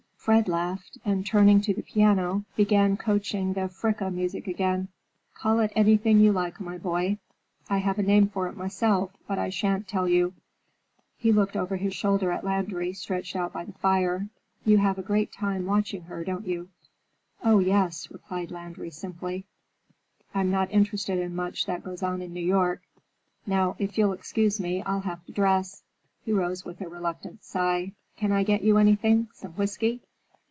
[0.23, 4.87] Fred laughed, and turning to the piano began coaxing the Fricka music again.
[5.33, 7.17] "Call it anything you like, my boy.
[7.71, 10.35] I have a name for it myself, but I shan't tell you."
[11.17, 14.27] He looked over his shoulder at Landry, stretched out by the fire.
[14.63, 16.69] "You have a great time watching her, don't you?"
[17.43, 19.47] "Oh, yes!" replied Landry simply.
[20.35, 22.83] "I'm not interested in much that goes on in New York.
[23.47, 25.81] Now, if you'll excuse me, I'll have to dress."
[26.23, 27.93] He rose with a reluctant sigh.
[28.17, 29.27] "Can I get you anything?
[29.33, 30.03] Some whiskey?"